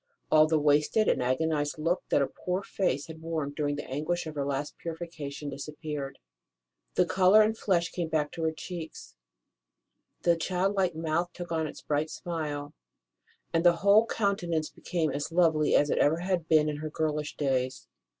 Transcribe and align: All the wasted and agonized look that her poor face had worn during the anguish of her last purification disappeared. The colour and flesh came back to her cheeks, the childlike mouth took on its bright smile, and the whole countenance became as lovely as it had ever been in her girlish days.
All 0.31 0.47
the 0.47 0.57
wasted 0.57 1.07
and 1.07 1.21
agonized 1.21 1.77
look 1.77 2.01
that 2.09 2.21
her 2.21 2.27
poor 2.27 2.63
face 2.63 3.05
had 3.05 3.21
worn 3.21 3.51
during 3.55 3.75
the 3.75 3.87
anguish 3.87 4.25
of 4.25 4.33
her 4.33 4.43
last 4.47 4.75
purification 4.79 5.47
disappeared. 5.47 6.17
The 6.95 7.05
colour 7.05 7.43
and 7.43 7.55
flesh 7.55 7.91
came 7.91 8.07
back 8.09 8.31
to 8.31 8.41
her 8.45 8.51
cheeks, 8.51 9.13
the 10.23 10.35
childlike 10.35 10.95
mouth 10.95 11.29
took 11.33 11.51
on 11.51 11.67
its 11.67 11.83
bright 11.83 12.09
smile, 12.09 12.73
and 13.53 13.63
the 13.63 13.75
whole 13.85 14.07
countenance 14.07 14.71
became 14.71 15.11
as 15.11 15.31
lovely 15.31 15.75
as 15.75 15.91
it 15.91 15.99
had 16.01 16.03
ever 16.05 16.37
been 16.49 16.67
in 16.67 16.77
her 16.77 16.89
girlish 16.89 17.37
days. 17.37 17.87